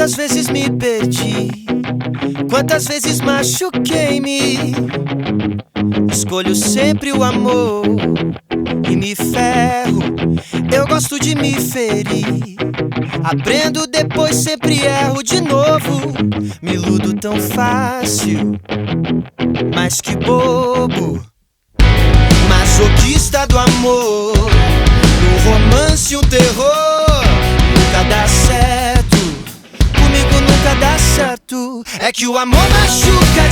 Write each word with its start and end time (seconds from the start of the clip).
Quantas 0.00 0.16
vezes 0.16 0.48
me 0.48 0.70
perdi, 0.70 1.50
quantas 2.48 2.86
vezes 2.86 3.20
machuquei-me. 3.20 4.72
Escolho 6.10 6.56
sempre 6.56 7.12
o 7.12 7.22
amor 7.22 7.84
e 8.90 8.96
me 8.96 9.14
ferro. 9.14 10.00
Eu 10.74 10.86
gosto 10.86 11.20
de 11.20 11.34
me 11.34 11.52
ferir. 11.52 12.56
Aprendo 13.22 13.86
depois, 13.86 14.36
sempre 14.36 14.80
erro 14.80 15.22
de 15.22 15.42
novo. 15.42 16.14
Me 16.62 16.72
iludo 16.72 17.12
tão 17.12 17.38
fácil, 17.38 18.58
mas 19.74 20.00
que 20.00 20.16
bobo. 20.16 21.22
Masoquista 22.48 23.46
do 23.46 23.58
amor, 23.58 24.34
no 24.34 25.50
romance 25.50 26.16
um 26.16 26.22
terror. 26.22 26.99
Nunca 30.60 30.74
dá 30.74 30.98
certo. 30.98 31.82
É 31.98 32.12
que 32.12 32.26
o 32.26 32.36
amor 32.36 32.68
machuca 32.70 33.49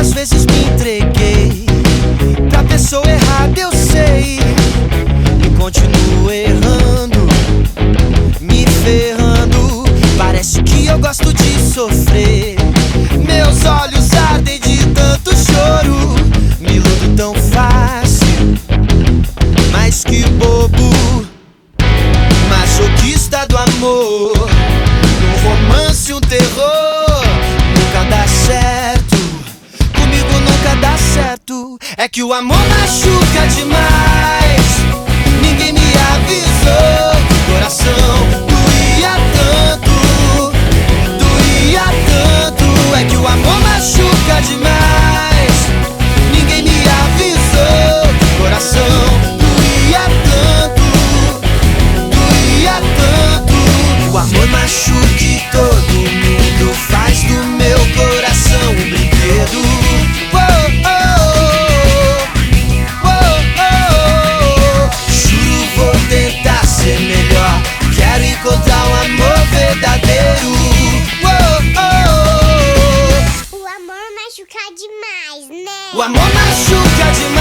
Quantas 0.00 0.14
vezes 0.14 0.46
me 0.46 0.64
entreguei 0.64 1.66
pra 2.48 2.64
pessoa 2.64 3.04
errada, 3.06 3.60
eu 3.60 3.70
sei. 3.70 4.38
E 5.44 5.50
continuo 5.58 6.30
errando, 6.30 7.28
me 8.40 8.64
ferrando. 8.82 9.84
Parece 10.16 10.62
que 10.62 10.86
eu 10.86 10.98
gosto 10.98 11.30
de 11.34 11.60
sofrer. 11.60 12.56
Meus 13.26 13.62
olhos 13.66 14.14
ardem 14.14 14.58
de 14.60 14.78
tanto 14.86 15.32
choro. 15.36 16.14
Me 16.60 16.76
iludo 16.76 17.14
tão 17.14 17.34
fácil, 17.34 18.56
mas 19.70 20.02
que 20.02 20.22
bobo. 20.30 21.09
Que 32.12 32.24
o 32.24 32.32
amor 32.32 32.56
machuca 32.56 33.46
demais. 33.54 34.39
O 76.00 76.02
amor 76.02 76.32
machuca 76.32 77.12
demais. 77.12 77.39